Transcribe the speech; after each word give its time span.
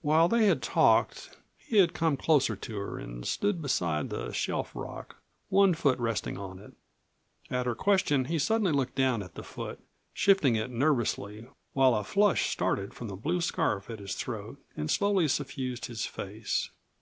While 0.00 0.28
they 0.28 0.46
had 0.46 0.62
talked 0.62 1.36
he 1.58 1.76
had 1.76 1.92
come 1.92 2.16
closer 2.16 2.56
to 2.56 2.76
her 2.78 2.98
and 2.98 3.26
stood 3.26 3.60
beside 3.60 4.08
the 4.08 4.32
shelf 4.32 4.74
rock, 4.74 5.16
one 5.50 5.74
foot 5.74 5.98
resting 5.98 6.38
on 6.38 6.58
it. 6.58 6.72
At 7.50 7.66
her 7.66 7.74
question 7.74 8.24
he 8.24 8.38
suddenly 8.38 8.72
looked 8.72 8.94
down 8.94 9.22
at 9.22 9.34
the 9.34 9.42
foot, 9.44 9.78
shifting 10.14 10.56
it 10.56 10.70
nervously, 10.70 11.48
while 11.74 11.94
a 11.94 12.02
flush 12.02 12.48
started 12.48 12.94
from 12.94 13.08
above 13.08 13.18
the 13.18 13.22
blue 13.24 13.40
scarf 13.42 13.90
at 13.90 13.98
his 13.98 14.14
throat 14.14 14.58
and 14.74 14.90
slowly 14.90 15.28
suffused 15.28 15.84
his 15.84 16.06
face. 16.06 16.70